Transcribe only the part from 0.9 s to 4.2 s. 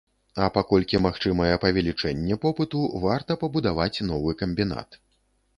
магчымае павелічэнне попыту, варта пабудаваць